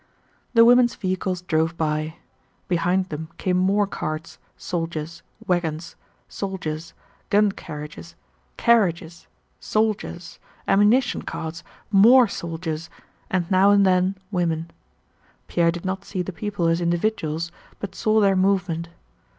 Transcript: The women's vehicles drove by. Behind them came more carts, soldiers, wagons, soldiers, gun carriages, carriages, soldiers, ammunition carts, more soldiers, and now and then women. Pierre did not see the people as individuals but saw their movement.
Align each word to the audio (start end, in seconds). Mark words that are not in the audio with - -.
The 0.55 0.65
women's 0.65 0.95
vehicles 0.95 1.43
drove 1.43 1.77
by. 1.77 2.15
Behind 2.67 3.05
them 3.09 3.29
came 3.37 3.55
more 3.57 3.85
carts, 3.85 4.39
soldiers, 4.57 5.21
wagons, 5.45 5.95
soldiers, 6.27 6.95
gun 7.29 7.51
carriages, 7.51 8.15
carriages, 8.57 9.27
soldiers, 9.59 10.39
ammunition 10.67 11.21
carts, 11.21 11.63
more 11.91 12.27
soldiers, 12.27 12.89
and 13.29 13.45
now 13.51 13.69
and 13.69 13.85
then 13.85 14.17
women. 14.31 14.71
Pierre 15.47 15.69
did 15.71 15.85
not 15.85 16.03
see 16.03 16.23
the 16.23 16.33
people 16.33 16.65
as 16.65 16.81
individuals 16.81 17.51
but 17.79 17.93
saw 17.93 18.19
their 18.19 18.35
movement. 18.35 18.89